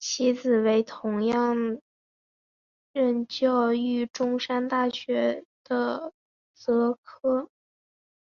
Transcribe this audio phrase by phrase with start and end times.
[0.00, 1.80] 其子为同样
[2.92, 6.12] 任教于中山大学的王
[6.52, 7.48] 则柯。